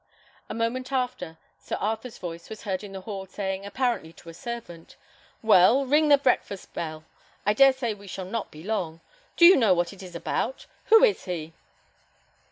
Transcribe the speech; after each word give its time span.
A 0.49 0.55
moment 0.55 0.91
after, 0.91 1.37
Sir 1.59 1.75
Arthur's 1.75 2.17
voice 2.17 2.49
was 2.49 2.63
heard 2.63 2.83
in 2.83 2.93
the 2.93 3.01
hall, 3.01 3.27
saying, 3.27 3.67
apparently 3.67 4.11
to 4.13 4.29
a 4.29 4.33
servant, 4.33 4.95
"Well, 5.43 5.85
ring 5.85 6.09
the 6.09 6.17
breakfast 6.17 6.73
bell; 6.73 7.03
I 7.45 7.53
dare 7.53 7.71
say 7.73 7.93
we 7.93 8.07
shall 8.07 8.25
not 8.25 8.49
be 8.49 8.63
long. 8.63 9.01
Do 9.37 9.45
you 9.45 9.55
know 9.55 9.75
what 9.75 9.93
it 9.93 10.01
is 10.01 10.15
about? 10.15 10.65
Who 10.85 11.03
is 11.03 11.25
he?" 11.25 11.53